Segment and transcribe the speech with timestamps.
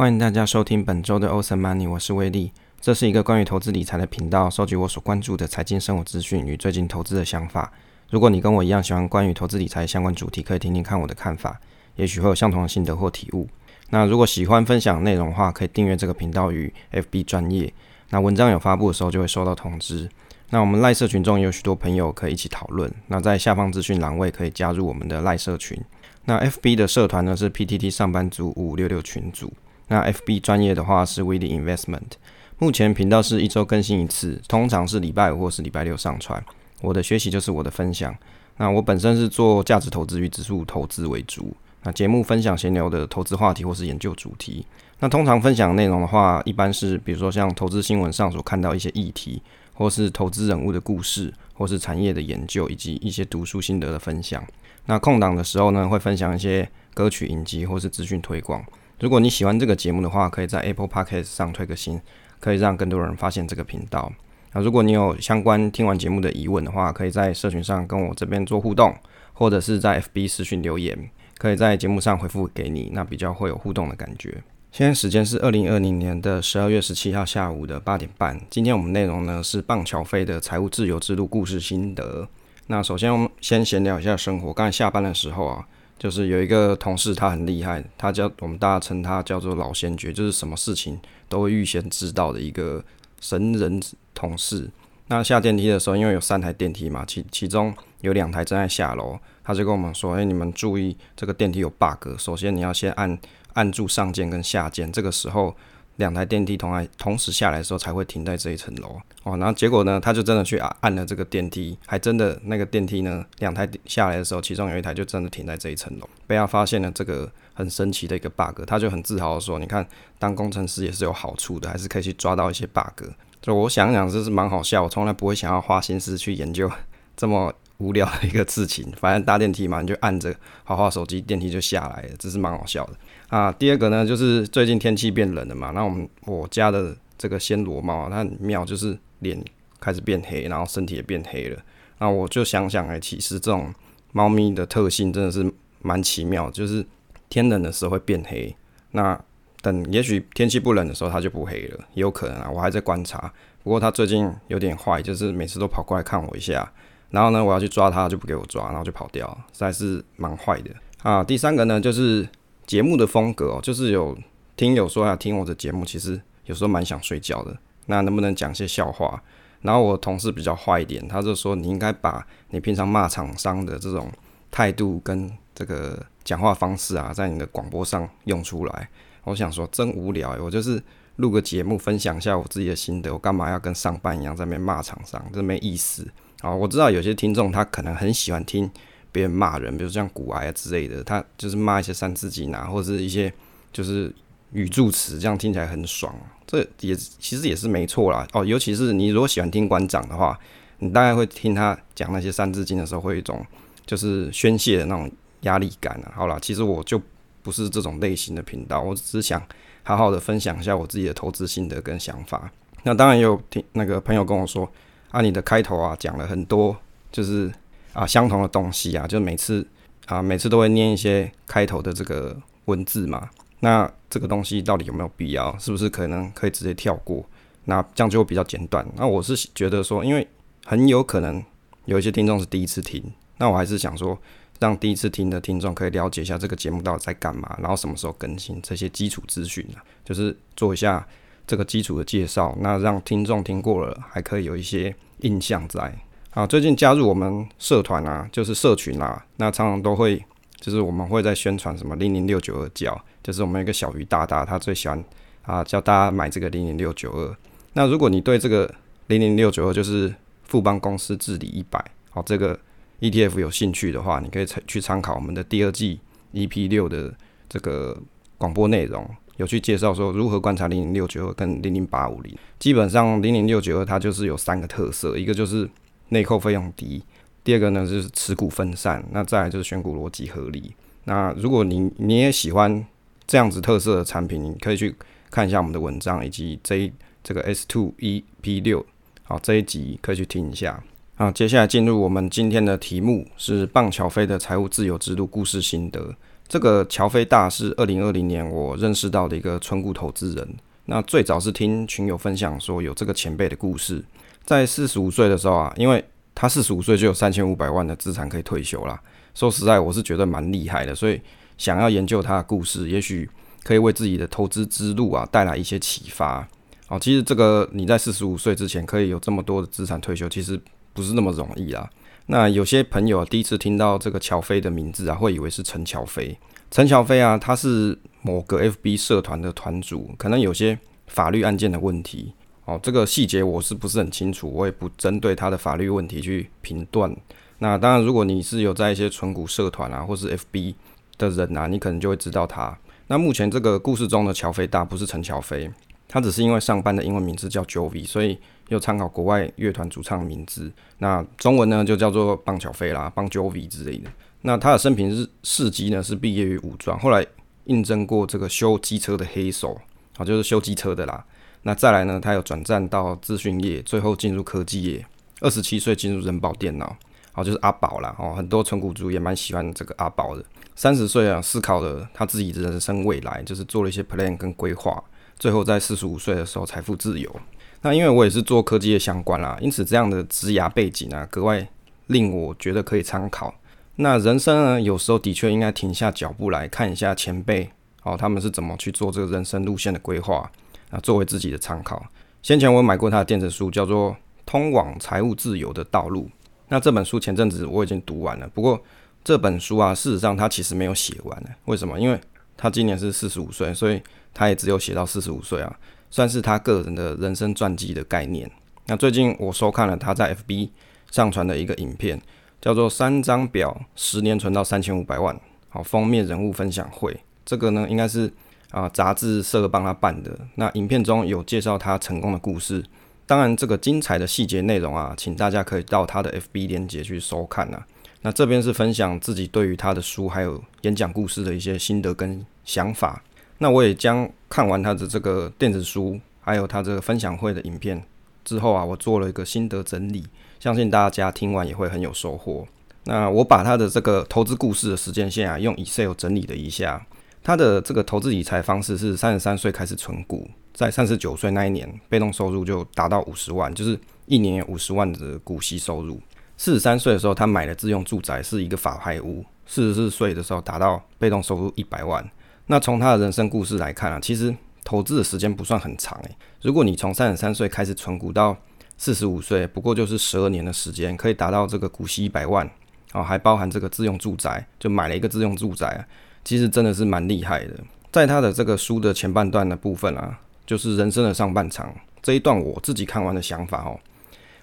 [0.00, 2.52] 欢迎大家收听本周的 Awesome Money，我是威利。
[2.80, 7.70] 这是一个关于投资理财的频道，收集我所关注的财经生活资讯与最近投资的想法。
[8.08, 11.60] 如果你跟我一样喜欢关于投资理财相关主题，可以听听看我的看法，
[11.96, 13.46] 也许会有相同的心得或体悟。
[13.90, 17.70] 那如果喜欢分享内容的话，可以订阅这个频道与 FB 专业。
[18.08, 20.08] 那文章有发布的时候就会收到通知。
[20.48, 22.90] 那我们赖社群中有许多朋友可以一起讨论。
[23.08, 25.78] 那在下方资讯栏位可以加入我们的赖社群。
[26.24, 29.52] 那 FB 的社团呢是 PTT 上班族五五六六群组。
[29.90, 32.12] 那 FB 专业的话是 w i l l Investment。
[32.58, 36.42] 目前频道是一周更新一次，通常是礼拜五或是礼拜六上传。
[36.80, 38.14] 我的学习就是我的分享。
[38.58, 41.52] 那我本身是做价值投资与指数投资为主。
[41.82, 44.64] 那节目分享闲聊的投资话题或是研究主题。
[45.00, 49.42] 那通常分享内容的话，一般是比如说像投资新闻上所看到一些议题，
[49.74, 54.46] 或是投资人物的故事，或是产业的研究，以及一些读书心得的分享。
[54.86, 58.62] 那空档的时候呢，会分享一些歌曲影集或是资讯推广。
[59.00, 61.98] 如果你喜欢这个节目的话，可以在 Apple Podcast 上推个新，
[62.38, 64.12] 可以让更多人发现这个频道。
[64.52, 68.94] 那如果你有相关听完节目的疑问的话，可以在社群上跟我这边做互动，
[69.32, 71.10] 或者是在 FB 私讯留言。
[71.38, 74.42] 可以在节目上回复给你，那比较会有互动的感觉。
[74.70, 78.38] 现在时间是二零二零年的十二月十七号下午的八点半。
[78.50, 82.28] 今天我们内容呢是棒乔飞的财务自由之路故事心得。
[82.66, 84.52] 那首先我们先闲聊一下生活。
[84.52, 85.66] 刚才下班的时候啊，
[86.00, 90.98] 就是有一个同事，他很厉害，他叫我们大家称他叫做老先觉，就是什么事情
[91.28, 92.82] 都会预先知道的一个
[93.20, 93.78] 神人
[94.14, 94.70] 同事。
[95.08, 99.18] 那下电梯的时候，因为有三台电梯嘛，其其中有两台正在下楼。
[99.44, 102.16] 他就跟我们说：“哎，你们注意，这个电梯有 bug。
[102.16, 103.18] 首先你要先按
[103.52, 105.54] 按住上键跟下键，这个时候
[105.96, 108.98] 两台电梯同来同时下来的时候才会停在这一层楼。
[109.22, 116.08] 哦，然后结果呢，他就真的去按按了这个电梯，还真的那个电梯呢，两台下来的时候，其中有一台就真的停在这一层楼。
[116.26, 119.86] 被他发现了这个很神奇的一个 bug，他就很自豪的说：，你看，
[120.18, 123.04] 当工程师也是有好处的，还是可以去抓到一些 bug。
[123.42, 124.82] 就我想想，这是蛮好笑。
[124.82, 126.70] 我从来不会想要花心思去研究
[127.16, 130.30] 这么。”无聊的一个事情，反正搭电梯嘛，你就按着
[130.64, 132.92] 滑滑手机，电梯就下来了，这是蛮好笑的
[133.28, 133.50] 啊。
[133.52, 139.42] 第二个呢，就是最近天气变冷了嘛，那我们我家的这个暹罗猫，它很妙，就是脸
[139.78, 141.58] 开始变黑，然后身体也变黑了。
[141.98, 143.72] 那我就想想，哎，其实这种
[144.12, 145.50] 猫咪的特性真的是
[145.80, 146.84] 蛮奇妙，就是
[147.28, 148.54] 天冷的时候会变黑，
[148.90, 149.18] 那
[149.62, 152.50] 等也许天气不冷的时候，它就不黑了，也有可能啊。
[152.50, 153.32] 我还在观察，
[153.62, 156.72] 不过它最近有点坏，就是每次都跑过来看我一下。
[157.10, 160.70] 然后呢，我要去抓它，就不给我抓，然后就跑掉，实在是蛮坏的
[161.02, 161.22] 啊。
[161.22, 162.26] 第三个呢，就是
[162.66, 164.16] 节目的风格哦，就是有
[164.56, 167.56] 听友说要听我的节目，其实有时候蛮想睡觉的。
[167.90, 169.22] 那能不能讲些笑话？
[169.60, 174.10] 然后我同事比较坏一点，他就说你应该把你平常骂厂商的这种
[174.50, 178.88] 态度跟这个讲话方式啊，在你的广播上用出来。
[179.24, 180.82] 我想说真无聊，我就是
[181.16, 185.22] 录个节目分享一下我自己的心得，我干嘛要跟上班一样在那边骂厂商？
[185.30, 186.10] 这没意思。
[186.40, 188.70] 啊，我知道有些听众他可能很喜欢听
[189.12, 193.30] 别人骂人，比如像古癌之类的，他就是骂一些三字经啊，或者是一些
[193.70, 194.10] 就是
[194.52, 196.14] 语助词，这样听起来很爽。
[196.46, 198.26] 这也其实也是没错啦。
[198.32, 200.38] 哦，尤其是你如果喜欢听馆长的话，
[200.78, 203.44] 你大概会听他讲那些三字经的时候，会有一种
[203.86, 205.10] 就是宣泄的那种
[205.42, 206.00] 压力感。
[206.14, 207.00] 好了，其实我就
[207.42, 209.40] 不是这种类型的频道，我只是想
[209.82, 212.50] 好好的分享一下我自己的投资心得跟想法。
[212.82, 214.70] 那当然也有听那个朋友跟我说。
[215.10, 216.76] 啊，你的开头啊讲了很多，
[217.10, 217.52] 就是
[217.92, 219.66] 啊相同的东西啊，就每次
[220.06, 223.28] 啊每次都会念一些开头的这个文字嘛。
[223.60, 225.56] 那这个东西到底有没有必要？
[225.58, 227.24] 是不是可能可以直接跳过？
[227.64, 228.86] 那这样就会比较简短。
[228.96, 230.26] 那我是觉得说，因为
[230.64, 231.42] 很有可能
[231.84, 233.02] 有一些听众是第一次听，
[233.38, 234.18] 那我还是想说，
[234.58, 241.06] 让第一次听的听众可以了解一下这个节目到底在干嘛，然后什么时候更新这些基础资讯啊，就是做一下。
[241.46, 245.92] 这个基础的介绍，那让听众听过了，还可以有一些印象在。
[246.30, 250.24] 啊，最近加入我们社团啊，就是社群啊，那常常都会，
[250.60, 255.02] 就是我们会在宣传什么零零六九二教，就是我们一个小鱼大大，他最喜欢
[255.42, 257.36] 啊叫大家买这个零零六九二。
[257.72, 258.72] 那如果你对这个
[259.06, 260.14] 零零六九二就是
[260.44, 262.58] 富邦公司治理一百，好这个
[263.00, 265.98] ETF 有兴趣的话，你可以去参考我们的第二季
[266.34, 267.12] EP 六的
[267.48, 267.96] 这个
[268.36, 269.08] 广播内容。
[269.36, 275.66] 有去介绍说如何观察零零六九二跟零零八五零，基本上零零六九二它就是有三个特色，一个就是
[276.10, 277.02] 内扣费用低，
[277.42, 280.74] 第二个呢就是持股分散，那再来就是选股逻辑合理。
[281.04, 282.84] 那如果你你也喜欢
[283.26, 284.94] 这样子特色的产品，你可以去
[285.30, 286.92] 看一下我们的文章以及这一
[287.24, 288.84] 这个 S two E P 六，
[289.22, 290.82] 好这一集可以去听一下。
[291.16, 296.14] 好，接下来进入我们今天的题目是棒乔飞的财务自由之路故事心得。
[296.48, 300.56] 这个乔飞大是二零二零年我认识到的一个村股投资人。
[300.86, 304.02] 那最早是听群友分享说有这个前辈的故事，
[304.44, 306.04] 在四十五岁的时候啊，因为
[306.34, 309.00] 他四十五岁就有三千五百万的资产可以退休啦。
[309.34, 311.20] 说实在，我是觉得蛮厉害的，所以
[311.56, 313.28] 想要研究他的故事，也许
[313.62, 316.46] 可以为自己的投资之路啊带来一些启发。
[316.88, 320.60] 哦，其实这个你在四十五岁之前可以有这么多的资产退休，其实
[320.92, 321.88] 不是那么容易啦。
[322.26, 326.36] 那有些朋友第一次听到这个乔飞的名字啊，会以为是陈乔飞。
[326.70, 332.32] 陈乔飞啊，他是某个 FB 社团的团主，可能有些法律案件的问题
[332.70, 332.80] 哦。
[332.82, 334.50] 这个细节我是不是很清楚？
[334.50, 337.14] 我也不针对他的法律问题去评断。
[337.58, 340.74] 那当然，如果你是有在一些纯股社团啊，或是 FB
[341.18, 342.76] 的人啊，你可能就会知道他。
[343.08, 345.70] 那目前这个故事中的乔飞大不是陈乔飞，
[346.08, 348.38] 他只是因为上班的英文名字叫 Jovi，所以
[348.68, 350.72] 又参考国外乐团主唱名字。
[350.98, 354.10] 那中文呢就叫做棒乔飞啦，棒 Jovi 之类的。
[354.42, 357.26] 那他的生平是事迹呢，是毕业于武装，后来
[357.64, 359.78] 应征过这个修机车的黑手，
[360.16, 361.22] 啊，就是修机车的啦。
[361.62, 365.04] 那再来呢，他有转战到资讯业，最后进入科技业。
[365.40, 366.96] 二十七岁进入人保电脑，
[367.32, 368.14] 好，就是阿宝啦。
[368.18, 370.44] 哦，很多纯股族也蛮喜欢这个阿宝的。
[370.76, 375.02] 三十岁啊，思考了他自己的人生未来，就是做了一些 plan 跟规划，
[375.38, 377.34] 最后在四十五岁的时候财富自由。
[377.82, 381.66] 那因为我也是做科技业相关啦，因此这样的职涯背景啊，格外
[382.08, 383.54] 令我觉得可以参考。
[383.96, 387.70] 那人生呢，有时候的确应该停下脚步来看一下前辈
[388.02, 390.50] 哦，他们是怎么去做这个人生路线的规划
[390.90, 392.04] 啊，作为自己的参考。
[392.42, 394.12] 先前我买过他的电子书，叫做
[394.44, 396.24] 《通往财务自由的道路》。
[396.68, 398.80] 那这本书前阵子我已经读完了，不过
[399.24, 401.56] 这本书啊，事实上他其实没有写完。
[401.64, 401.98] 为什么？
[401.98, 402.20] 因为
[402.56, 404.02] 他今年是四十五岁，所以
[404.34, 405.78] 他也只有写到四十五岁啊，
[406.10, 408.50] 算是他个人的人生传记的概念。
[408.86, 410.70] 那最近我收看了他在 FB
[411.10, 412.20] 上传的一个影片。
[412.62, 415.34] 叫做三张表，十年存到三千五百万。
[415.70, 418.30] 好，封面人物分享会，这个呢应该是
[418.70, 420.38] 啊杂志社帮他办的。
[420.54, 422.84] 那影片中有介绍他成功的故事，
[423.26, 427.86] 当然这个精彩的细节内容啊，请大家可以到他的 FB 链接去收看啊。
[428.22, 433.22] 那这边是分享自己对于他的书还有演讲故事的一些心得跟想法。
[433.58, 438.02] 那我也将看完他的这个电子书，还有他这个分享会的影片
[438.44, 440.26] 之后啊，我做了一个心得整理。
[440.58, 442.66] 相信大家听完也会很有收获。
[443.04, 447.06] 那我把他的这个投资故事的时间线啊，用 Excel 整理了一下。
[447.42, 456.20] 他的这个投资理财方式是三十三岁开始存股，在三十九岁那一年，被动收入就达到五十万，就是一年五十万的股息收入。
[456.56, 459.44] 四十三岁的时候，他买了自用住宅，是一个法拍屋。
[459.66, 462.28] 四十四岁的时候，达到被动收入一百万。
[462.66, 464.54] 那从他的人生故事来看啊，其实
[464.84, 466.36] 投资的时间不算很长诶。
[466.60, 468.54] 如果你从三十三岁开始存股到
[468.98, 472.70] 四十五岁，不过就是十二年的时间，可以达到这个股息一百万，
[473.14, 476.06] 哦，还包含这个自用住宅，就买了一个自用住宅，
[476.44, 477.74] 其实真的是蛮厉害的。
[478.12, 483.98] 在他的这个书的前半段的部分啊，就是人生的上半场这一段，我自己看完的想法哦，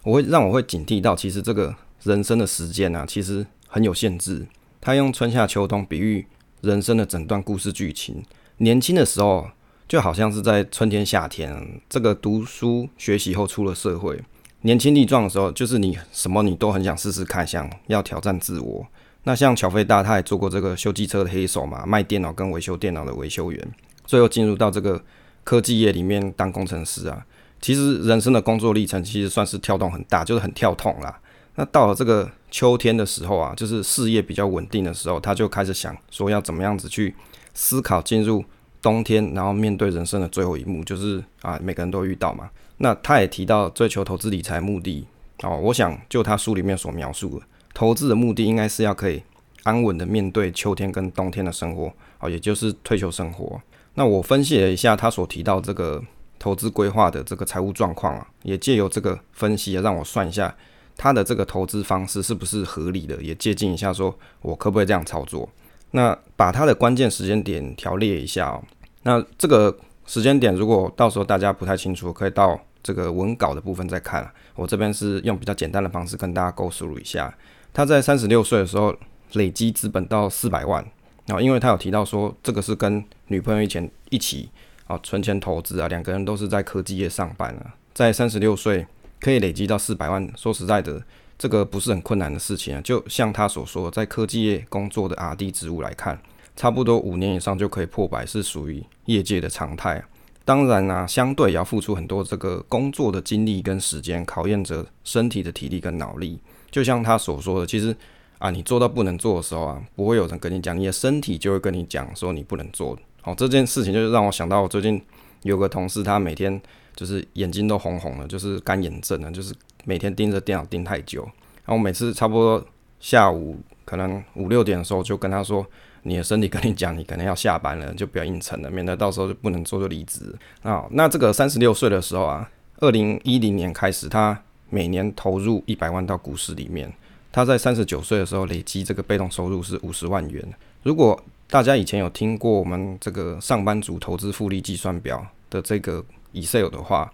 [0.04, 4.46] 我会让我会警惕到，其实这个人生的时间啊，其实很有限制。
[4.82, 6.26] 他用春夏秋冬比喻
[6.62, 8.24] 人生的整段故事剧情，
[8.58, 9.50] 年轻的时候。
[9.88, 14.22] 就好像是在春天、夏天，这个读书学习后出了社会，
[14.64, 18.86] 年轻力壮的时候，就是你什么你都很想试试看，想要挑战自我。
[19.28, 23.68] 那像乔飞大，他也做过这个修机车的黑手嘛，卖电脑跟维修电脑的维修员，
[24.06, 25.04] 最后进入到这个
[25.44, 27.26] 科技业里面当工程师啊。
[27.60, 31.20] 其实人生的工作历程其实算是跳动很大，就是很跳痛啦。
[31.56, 37.14] 那到了这个秋天的时候啊，就是事业比较稳定的时候，他就开始想说要怎么样子去
[37.54, 38.46] 思考进入。
[38.80, 42.50] 冬天，然后面对人生的最后一幕，就是啊，每个人都遇到嘛。
[42.78, 45.06] 那他也提到追求投资理财目的
[45.42, 47.46] 哦，我想就他书里面所描述的，
[47.78, 49.22] 投资的目的应该是要可以
[49.62, 53.62] 安稳的面对秋天跟冬天的生活哦，也就是退休生活。
[53.94, 56.04] 那我分析了一下他所提到这个
[56.40, 60.56] 投资规划的这个财务状况啊，也借由这个分析啊让我算一下
[60.96, 65.48] 他的这个投资方式是不是合理的，也借鉴一下，说我可不可以这样操作。
[65.92, 68.64] 那把他的关键时间点条列一下哦。
[69.04, 74.28] 那这个时间点，如果到时候大家不太清楚，可以到这个文稿的部分再看。
[74.56, 77.32] 我这边是用比较简单的方式跟大家勾输入一下。
[77.78, 78.92] 他在三十六岁的时候
[79.34, 80.84] 累积资本到四百万，
[81.28, 84.50] 然后因为他有提到说这个是跟女朋友以前一起
[84.88, 88.88] 啊存钱投资啊，两个人都是在科技业上班啊，在三十六岁
[89.20, 91.04] 可以累积到四百万，说实在的，
[91.38, 92.82] 这个不是很困难的事情啊。
[92.82, 96.20] 就像他所说，在科技业工作的 R&D 职务来看。
[96.56, 100.04] 差不多五年以上就可以破百，是属于业界的常态。
[100.48, 106.40] 当然啊，相对也要付出很多这个工作的精力跟时间，考验着身体的体力跟脑力。
[106.72, 107.94] 就像他所说的，其实
[108.38, 112.98] 啊，你做到不能做的时候啊，不会有人跟你讲，你的身体就会跟你讲说你不能做。
[113.20, 115.02] 好，这件事情就是让我想到我最近
[115.42, 116.62] 有个同事，他每天
[116.96, 121.24] 就是眼睛都红红的，就是干眼症了，就是每天盯着电脑盯太久。
[121.66, 122.66] 然后每次差不多
[123.02, 125.66] 下午可能五六点的时候，就跟他说，
[126.08, 130.34] 你的身体跟你讲，你可能要下班了，就不要硬撑了，免得到时候就不能做就离职。
[130.64, 132.50] 啊，那这个三十六岁的时候啊，
[132.80, 136.92] 二零一零年开始，他每年投入一百万到股市里面。
[137.32, 140.44] 他在三十九岁的时候累积这个被动收入是五十万元。
[140.82, 147.12] 如果大家以前有听过我们这个上班族投资复利计算表的这个 Excel 的话，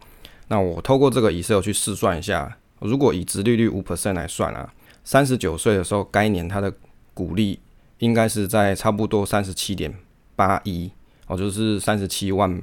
[0.48, 4.72] 那我透过这个 Excel 去试算一下，如果以直利率五 percent 来算啊，
[5.04, 6.72] 三十九岁的时候，该年他的
[7.14, 7.60] 股利
[8.00, 9.94] 应该是在差不多三十七点
[10.36, 10.92] 八一
[11.28, 12.62] 哦，就是三十七万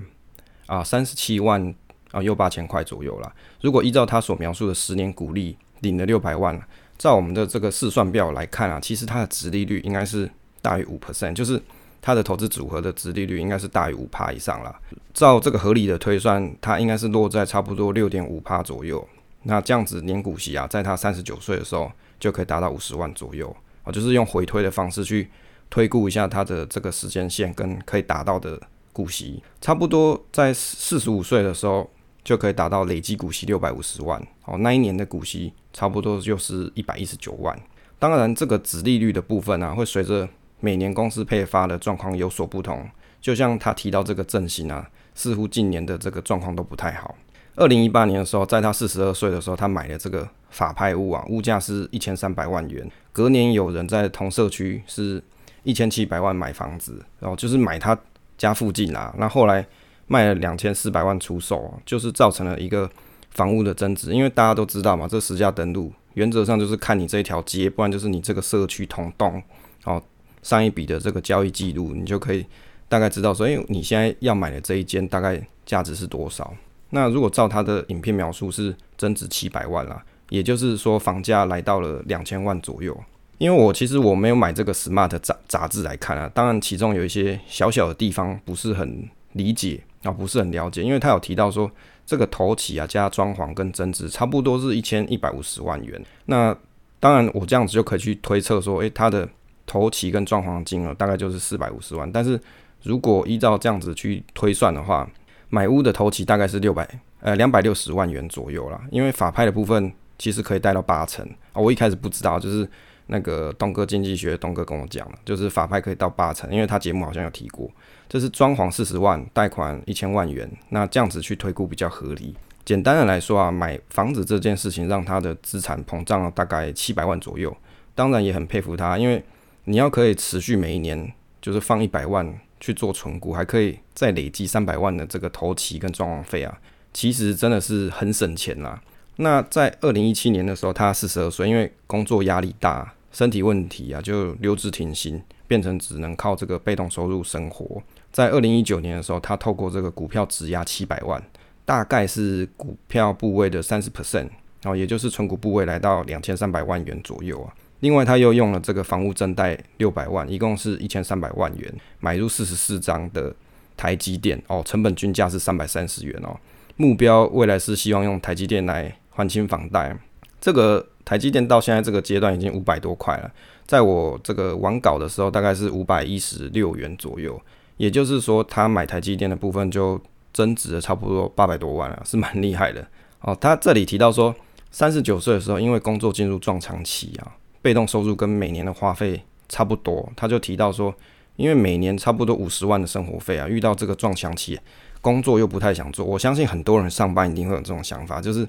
[0.66, 1.74] 啊，三十七万
[2.12, 3.32] 啊，又八千块左右了。
[3.60, 6.60] 如果依照他所描述的十年股利，领了六百万。
[6.98, 11.58] 照我们的这个试算表来看啊，其实它的值利率应该是大于五 percent，就是
[12.02, 14.78] 它的投资组合的值利率应该是大于五趴以上了。
[15.14, 19.02] 照这个合理的推算，它应该是落在差不多六点五趴左右。
[19.44, 23.56] 那这样子年股息啊，在他三十九岁的时候就可以达到五十万左右
[23.90, 25.28] 就是用回推的方式去
[25.68, 28.60] 推估一下它的这个时间线跟可以达到的
[28.92, 31.88] 股息，差不多在四十五岁的时候。
[32.22, 37.58] 就可以达到累计股息六百五十万哦，那一年的股息差不多就是一百一十九万。
[37.98, 40.28] 当然，这个子利率的部分啊，会随着
[40.60, 42.86] 每年公司配发的状况有所不同。
[43.22, 47.16] 就像他提到这个振兴啊，似乎近年的这个状况都不太好。
[47.56, 52.90] 二零一八年的时候，在他四十二岁的时候，他买了这个法拍屋啊，物价是一千三百万元。
[53.12, 55.22] 隔年有人在同社区是
[55.62, 57.98] 一千七百万买房子，然后就是买他
[58.36, 59.14] 家附近啊。
[59.18, 59.66] 那后来。
[60.12, 62.90] 卖了两千四百万出售，就是造成了一个
[63.30, 64.12] 房屋的增值。
[64.12, 69.40] 因为大家都知道嘛，这实价登录原则上就是看你这一条街，不然就是你这个社区同栋
[69.84, 70.02] 哦，
[70.42, 72.44] 上一笔的这个交易记录，你就可以
[72.88, 76.52] 大概知道说，哎，你现在要买的这一间大概价值是多少。
[76.88, 82.98] 那如果照他的影片描述是增值七百万啦，也就是说房价来到了两千万左右。
[83.36, 89.82] 因为我其实我没有买这个 Smart 杂杂志来看啊，当然其中有一些小小的地方不是很理解。
[90.02, 91.70] 啊，不是很了解，因为他有提到说，
[92.06, 96.02] 这个头起啊加装潢跟增值差不多是一千一百五十万元。
[96.24, 96.56] 那
[96.98, 99.28] 当然，我这样子就可以去推测说，诶，他的
[99.66, 102.10] 头起跟装潢金额大概就是四百五十万。
[102.10, 102.40] 但是
[102.82, 105.06] 如果依照这样子去推算的话，
[105.50, 106.88] 买屋的头起大概是六百
[107.20, 108.80] 呃两百六十万元左右啦。
[108.90, 111.56] 因为法拍的部分其实可以贷到八成啊。
[111.60, 112.68] 我一开始不知道，就是
[113.06, 117.68] 那个东哥经济学东哥跟我讲了，就是法拍可以到八成，因为他节目好像有提过。
[118.08, 122.36] 这是装潢四十万，贷款一千万元，那这样子去推估比较合理。
[122.64, 127.56] 简单的来说啊，买房子这件事情让他的资产膨胀了大概七百万左右。
[127.94, 129.24] 当然也很佩服他，因为
[129.64, 136.58] 你要可以持续每一年就是放一百万去做存股，还可以再累积三百万的这个头期跟装潢费啊，
[136.92, 138.80] 其实真的是很省钱啦。
[139.22, 147.82] 那在二零一七年的时候，他四十二岁，因为工作压力大，身体问题啊，就留职停薪，变成只能靠这个被动收入生活。
[148.10, 151.22] 在二零一九年的时候，他透过这个股票质押七百万，
[151.66, 154.28] 大概是股票部位的三十 percent，
[154.62, 157.52] 然后也就是存股部位来到两千三百万元左右啊。
[157.80, 163.34] 另外，他又用了这个房屋增贷六百万，一共是一千三百万元，买入四十四张的
[163.76, 166.34] 台积电哦，成本均价是三百三十元哦。
[166.76, 169.94] 目标未来是希望用台积电来还清房贷。
[170.40, 173.30] 这个台积电到现在这个阶段已经五百多块了，
[173.66, 177.40] 在我这个完稿的时候，大概是五百一十六元左右。
[177.76, 179.98] 也就是说，他买台积电的部分就
[180.32, 182.86] 增值了差不多八百多万了，是蛮厉害的
[183.20, 183.36] 哦。
[183.40, 184.34] 他这里提到说，
[184.70, 190.94] 三十九岁的时候，因为工作进入撞墙期啊，被动收入跟每年的花费差不多，他就提到说，
[191.36, 194.58] 因为每年差不多五十万的生活费啊，遇到这个撞墙期，
[195.00, 196.04] 工作又不太想做。
[196.04, 198.46] 我相信很多人上班一定会有这种想法，就是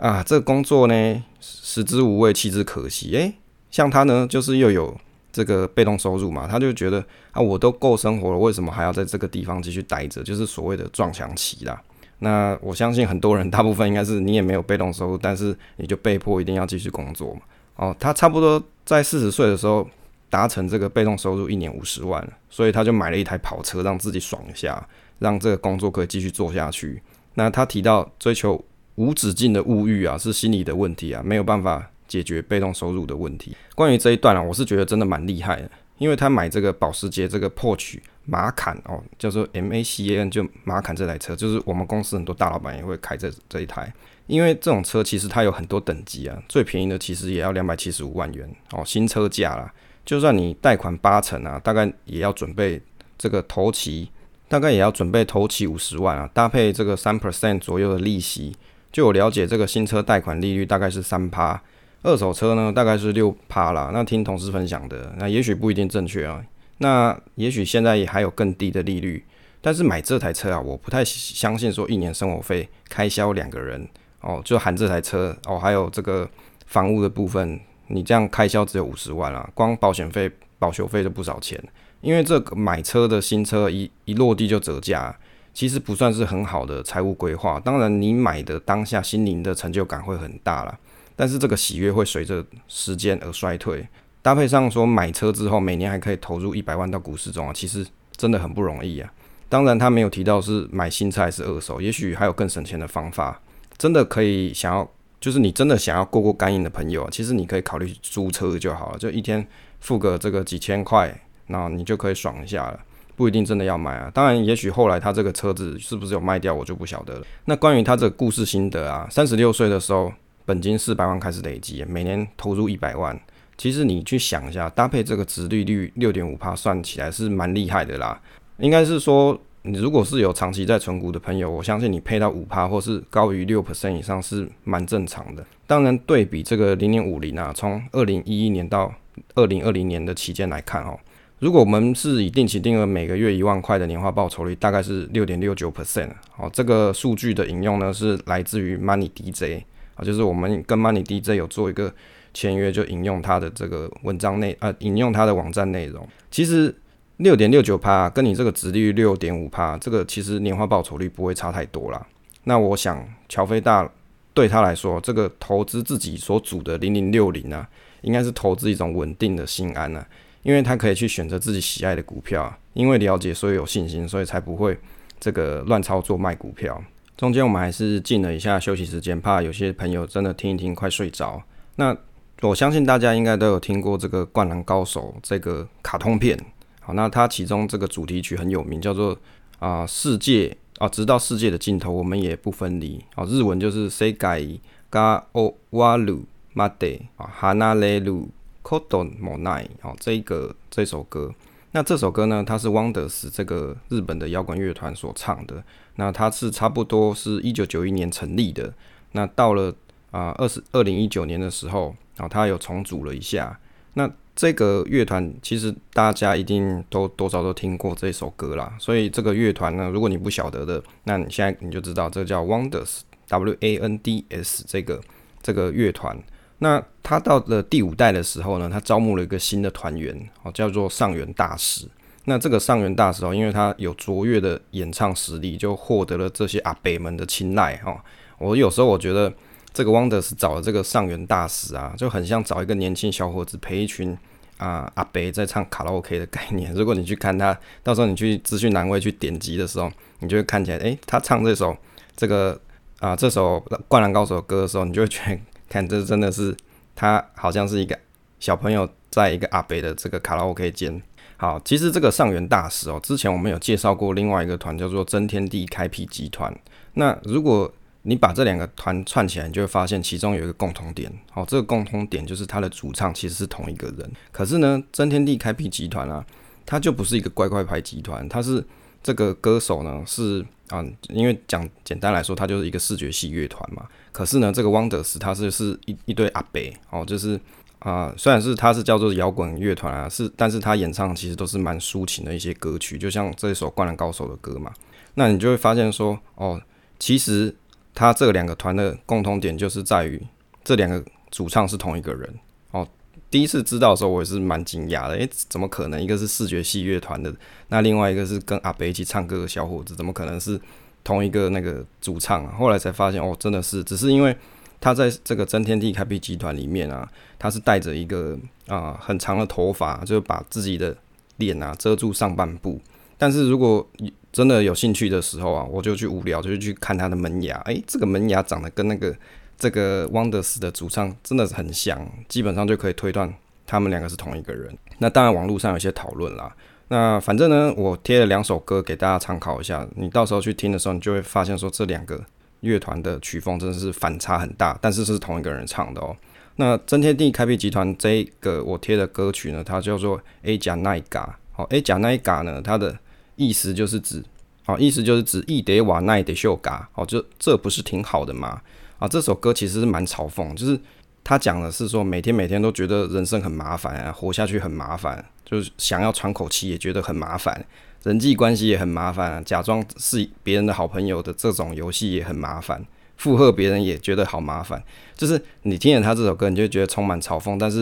[0.00, 3.14] 啊，这个工作呢，食之无味，弃之可惜。
[3.14, 3.34] 诶，
[3.70, 4.98] 像他呢，就是又有。
[5.32, 6.98] 这个被动收入嘛，他就觉得
[7.30, 10.24] 啊，我都够生活了，为什么还要在这个地方继续待着？
[10.24, 11.80] 就是所谓的撞墙期啦。
[12.18, 17.42] 那我相信很多人，大部分应该是你也没有被动收入，但是你就被迫一定要继续工作嘛。
[17.76, 19.88] 哦，他差不多在四十岁的时候
[20.28, 24.84] 达成这个被动收入一年五十万，所以他就买了一台跑车，让自己爽一下，
[25.20, 27.00] 让这个工作可以继续做下去。
[27.34, 28.60] 那他提到追求
[29.00, 31.90] 无止境的物欲啊，是心理的问题啊，没有办法。
[32.10, 33.56] 解决被动收入的问题。
[33.76, 43.94] 关于这一段啊，我是觉得真的蛮厉害的，因为他买这个保时捷这个 Porsche 马坎哦，叫做 M A C A N，就马坎这台车，就是我们公司很多大老板也会开这这一台。
[44.26, 49.72] 因为这种车其实它有很多等级啊，最便宜的其实也要两百七十五万元哦，新车价啦。
[50.04, 52.82] 就算你贷款八成啊，大概也要准备
[53.16, 54.10] 这个头期，
[54.48, 58.56] 大概也要准备头期五十万啊，搭配这个三 percent 左右的利息。
[58.92, 61.62] 就我了解，这个新车贷款利率大概是三趴，
[62.02, 63.90] 二手车呢大概是六趴啦。
[63.92, 66.44] 那听同事分享的，那也许不一定正确啊。
[66.78, 69.24] 那也许现在也还有更低的利率，
[69.60, 73.86] 但是买这台车啊，我不太相信说一年生活费开销两个人。
[74.22, 76.28] 哦，就含这台车哦，还有这个
[76.66, 81.58] 房屋的部分，你这样开销只有五十万啊，光保险费、保修费就不少钱。
[82.02, 85.18] 因为这个买车的新车一一落地就折价，
[85.52, 87.60] 其实不算是很好的财务规划。
[87.60, 90.78] 当然，你买的当下心灵的成就感会很大了，
[91.16, 93.86] 但是这个喜悦会随着时间而衰退。
[94.22, 99.10] 搭配上说买车之后每年还可以投入一百万到股市中啊，其实真的很不容易啊。
[99.48, 103.40] 当然，他没有提到是买新车还是二手，也许还有更省钱的方法。
[103.76, 104.88] 真的可以想要，
[105.18, 109.44] 就是你真的想要过过干瘾的朋友，其实你可以考虑租车就好了，就一天
[109.80, 112.78] 付个这个几千块，那你就可以爽一下了，
[113.20, 114.10] 不一定真的要买啊。
[114.14, 117.26] 当然，也许后来他这个车子是不是有卖掉，我就不晓得了。
[117.44, 120.10] 那关于他这个故事心得啊，三十六岁的时候，
[120.46, 123.20] 本金四百万开始累积，每年投入一百万，
[123.58, 128.18] 其实你去想一下，搭配这个值利率六点五帕，算起来是蛮厉害的啦。
[128.56, 129.38] 应该是说。
[129.62, 135.44] 你如果是有长期在存股的朋友，我相信你配到五趴或是高于六 percent 以上是蛮正常的。
[135.66, 138.90] 当然，对比这个零点五零啊，从二零一一年到
[139.34, 140.98] 二零二零年的期间来看哦，
[141.40, 146.10] 如果我们是以定期定额每个月一万块的年化报酬率，大概是六点六九 percent。
[146.30, 149.64] 好，这个数据的引用呢是来自于 Money DJ
[149.96, 151.92] 啊，就是我们跟 Money DJ 有做一个
[152.32, 156.08] 签约，就引用他的这个文章内啊，引用他的网站内容。
[156.30, 156.74] 其实。
[157.20, 162.06] 六点六九趴，跟你这个值率六点五趴，这个其实年化报酬率不会差太多啦。
[162.44, 163.86] 那我想，乔飞大
[164.32, 167.68] 对他来说，这个投资自己所组的零零六零啊，
[168.00, 170.06] 应该是投资一种稳定的心安啊，
[170.42, 174.78] 因为他可以去选择自己喜爱的股票，因为了解所以有信心，所以才不会
[175.18, 176.82] 这个乱操作卖股票。
[177.16, 181.42] 中间我们还是进了一下休息时间，怕有些朋友真的听一听快睡着。
[181.76, 181.94] 那
[182.40, 186.38] 我相信大家应该都有听过这个《灌篮高手》这个卡通片。
[186.80, 189.14] 好那它其中这个主题曲很有名，叫做
[189.58, 192.98] 啊世界啊，直到世界的尽头，我们也不分离。
[193.14, 194.58] 啊，日文就是 Sega
[194.90, 196.22] ga o waru
[196.54, 198.28] made 啊，hanareru
[198.62, 199.66] koto monai。
[199.82, 201.32] 哦，这个这首歌，
[201.72, 205.62] 那这首歌呢，它是 Wonders 这个日本的摇滚乐团所唱的。
[205.96, 208.72] 那它是差不多是一九九一年成立的。
[209.12, 209.74] 那到了
[210.10, 213.58] 啊二十二零一九年的时候，啊，它有重组了一下。
[213.94, 225.00] 那这个乐团其实大家一定都多少都听过这首歌啦，所以这个乐团呢，如果你不晓得的，那你现在你就知道，这叫 Wonders，W A N D S 这个
[225.42, 226.16] 这个乐团。
[226.60, 231.86] 那他到了第五代的时候呢，他招募了一个新的团员，哦，叫做上元大使。
[232.24, 238.02] 那这个上元大使哦，因为他有卓越的演唱实力，就获得了这些阿北们的青睐哈。
[238.38, 239.32] 我有时候我觉得
[239.72, 244.16] 这个 Wonders 找的这个上元大使啊，就很像找一个年轻小伙子陪一群。
[244.58, 246.70] 啊，阿北在唱卡拉 OK 的概念。
[246.76, 251.74] 如果你去看他，到时候你去资讯栏位去点击的时候，你就会看起来，诶，他唱这首
[252.14, 252.60] 这个
[252.98, 253.56] 啊，这首
[253.88, 255.40] 《灌篮高手的》歌的时候，你就会觉得，
[255.70, 256.54] 看这真的是
[256.94, 257.98] 他好像是一个
[258.38, 261.02] 小朋友在一个阿北的这个卡拉 OK 间。
[261.38, 266.54] 好，其实这个上元大使哦，之前我们有介绍过另外一个团叫做真天地开辟集团。
[266.92, 271.10] 那如果你把这两个团串起来，你就会发现其中有一个共同点。
[271.30, 274.10] 好，这个共同点就是它的主唱其实是同一个人。
[274.32, 276.22] 可是呢，真天地开辟集团啊，
[276.66, 278.62] 它就不是一个乖乖牌集团，它是
[279.02, 283.86] 这个歌手呢是啊，因为讲简单来说，它就是一个视觉系乐团嘛。
[284.12, 287.40] 可是呢，这个 Wonders 它是是一一堆阿伯哦，就是
[287.78, 294.72] 啊，虽然是它是叫做摇滚乐团啊，是，但是他演唱其实都是蛮抒情的一些歌曲，就像这首《灌篮高手》的歌嘛。
[295.14, 296.60] 那你就会发现说，哦，
[296.98, 297.54] 其实。
[297.92, 300.24] 他这两个团的共同点就是在于
[300.62, 302.34] 这两个主唱是同一个人
[302.70, 302.86] 哦。
[303.28, 306.00] 第一次知道的时候，我也是蛮惊讶的，诶，怎么可能？
[306.00, 307.34] 一个是视觉系乐团的，
[307.66, 310.58] 那另外一个是跟阿北一起唱歌的小伙子，怎么可能是
[311.02, 312.54] 同一个那个主唱啊？
[312.58, 314.36] 后来才发现，哦，真的是，只是因为
[314.80, 317.08] 他在这个真天地开辟集团里面啊，
[317.38, 320.96] 他是带着一个啊很长的头发，就是把自己的
[321.36, 322.80] 脸啊遮住上半部。
[323.18, 323.86] 但是如果
[324.32, 327.56] 真的有兴趣的时候啊，我就去无聊，就去看他的门牙。
[327.66, 329.14] 诶，这个门牙长得跟那个
[329.58, 333.34] 这个 Wonders 的主唱真的是很像，基本上就可以推断
[333.66, 334.76] 他们两个是同一个人。
[334.98, 336.54] 那当然，网络上有些讨论啦。
[336.92, 342.20] 那反正呢，我贴了两首歌给大家参考一下，你到时候去听的时候，你就会发现说这两个
[342.62, 346.16] 乐团的曲风真的是反差很大，但是是同一个人唱的哦。
[346.56, 352.98] 那真天地开辟集团这个我贴的歌曲呢，它叫做 A 甲奈嘎，好 A 甲奈嘎呢，它的
[353.36, 354.24] 意思就是指，
[354.64, 358.60] 好意思就是指易得瓦奈得秀嘎，哦，就这不是挺好的吗？
[358.98, 360.78] 啊，这首歌其实是蛮嘲讽，就是
[361.22, 365.24] 他讲的是说每天每天都觉得人生很麻烦啊，活下去很麻烦。
[365.44, 367.66] 就是想要喘口气也觉得很麻烦，
[368.04, 372.84] 人际关系也很麻烦，假装是别人的好朋友的这种游戏也很麻烦，
[373.16, 374.80] 附和别人也觉得好麻烦。
[375.16, 377.80] 就是你听了他这首歌，你就觉得充满嘲讽，但是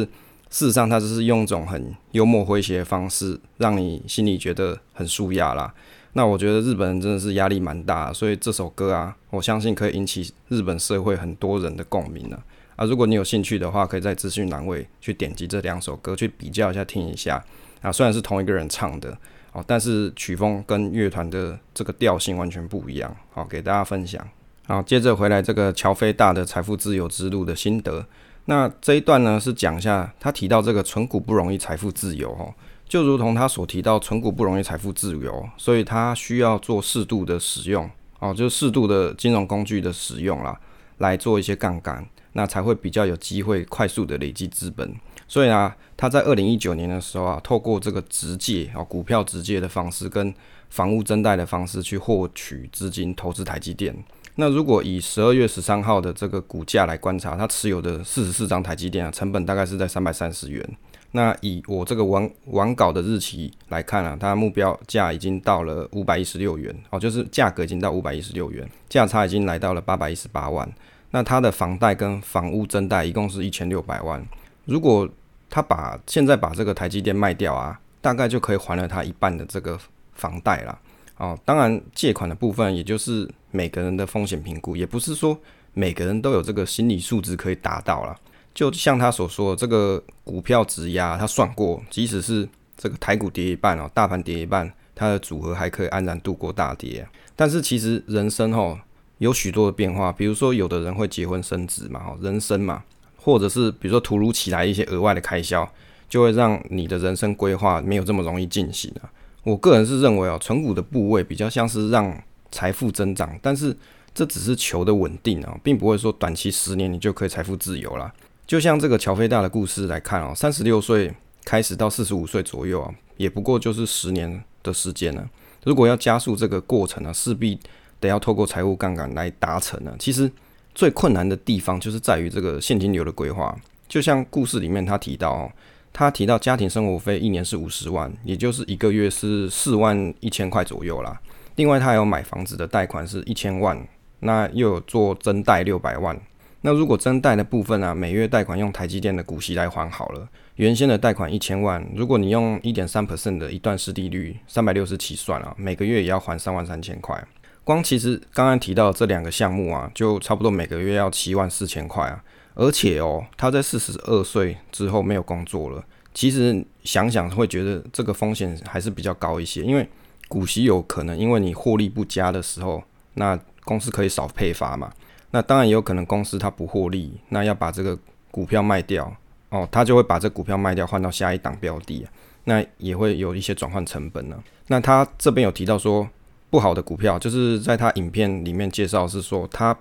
[0.49, 5.75] 事实上他就是用一种很幽默诙谐的方式，让你心里觉得很舒压啦。
[6.15, 12.43] 那我觉得日本人真的是压力蛮大，所以这首歌啊，我相信可以引起日本社会很多人的共鸣了。
[12.79, 17.45] 啊，如果你有兴趣的话，可以在资讯栏位去点击这两首歌，去比较一下听一下。
[17.83, 19.19] 啊，虽然是同一个人唱的
[19.51, 23.17] 哦，但是曲风跟乐团的这个调性完全不一样。
[23.33, 24.25] 好，给大家分享。
[24.69, 28.07] 好，接着回来这个乔飞大的财富自由之路的心得。
[28.45, 32.55] 那这一段呢，是讲一下他提到这个存股不容易财富自由哦，
[32.89, 40.57] 就如同他所提到存股不容易财富自由，所以他需要做适度的使用哦，就是适度的金融工具的使用啦，
[40.99, 42.07] 来做一些杠杆。
[42.33, 44.95] 那才会比较有机会快速的累积资本，
[45.27, 50.33] 所以啊，他在二零一九年的时候啊，透过这个直借啊股票直借的方式跟
[50.69, 53.97] 房屋增贷的方式去获取资金投资台积电。
[54.37, 60.65] 那如果以十二月十三号的这个股价来观察，他持有的四十四张台积电啊，成本大概是在三百三十元。
[61.13, 70.71] 那以我这个完完稿的日期来看啊，它目标价已经到了五百一十六元哦，就是价格已经到五百一十六元，价差已经来到了八百一十八万。
[71.11, 74.23] 那他的房贷跟房屋增贷一共是一千六百万，
[74.67, 75.09] 如果
[75.49, 79.79] 他把现在把这个台积电卖掉啊，大概就可以还了他一半的这个
[80.13, 80.79] 房贷了。
[81.17, 85.37] 哦，当然借款的部分，也就是每个人的风险评估，也不是说
[85.73, 88.15] 每个人都有这个心理素质可以达到了。
[88.55, 97.09] 就像他所说，这个股票质押，他算过，即使是这个台股跌一半哦，大盘跌一半，它的组合还可以安然度过大跌。
[97.35, 98.79] 但是其实人生吼。
[99.19, 102.83] 有许多的变化，比如说有的人会结婚生子嘛，人生嘛，
[103.17, 105.69] 或者是比如说突如其来一些额外的开销，
[106.09, 109.11] 就会让你的人生规划没有这么容易进行啊。
[109.43, 112.17] 我个人是认为哦，存股的部位比较像是让
[112.51, 113.77] 财富增长，但是
[114.15, 118.13] 这只是求的稳定啊，并不会说短期十年你就可以财富自由了。
[118.47, 121.13] 就像这个乔飞大的故事来看哦，三十六岁
[121.45, 125.29] 开始到四十五岁左右啊，也不过就是十年的时间了。
[125.65, 127.59] 如果要加速这个过程呢，势必
[128.01, 129.95] 得要透过财务杠杆来达成呢。
[129.99, 130.31] 其实
[130.75, 133.57] 最困难的地方就是在于这个现金流的规划。
[133.89, 135.51] 就像故事里面他提到，
[135.93, 141.19] 他提到家庭生活费一年是五十万，也就是一个月是四万一千块左右啦。
[141.57, 143.83] 另外他还有买房子的贷款是一千万，
[144.21, 146.21] 那又有做增贷六百万。
[146.61, 150.29] 那如果增贷的部分啊，每月贷款用台积电的股息来还好了。
[150.57, 157.27] 原先的贷款一千万，如果你用一点三 percent 的一段式利率，三百六十七算了，每个月也要还三万三千块。
[157.69, 162.25] 光其实刚刚提到这两个项目啊，就差不多每个月要七万四千块啊。
[162.55, 169.87] 而且哦，他在四十二岁之后没有工作了，其实想想会觉得这个风险还是比较高一些，因为
[170.29, 174.91] 股息有可能因为你获利不佳的时候，那公司可以少配发嘛。
[175.33, 177.99] 那当然也有可能公司它不获利，那要把这个
[178.31, 179.15] 股票卖掉
[179.51, 182.07] 哦，他就会把这股票卖掉换到下一档标的，
[182.45, 184.43] 那也会有一些转换成本呢。
[184.69, 186.09] 那他这边有提到说。
[186.51, 189.77] 不好的股票，就是在他影片里面介绍是说，他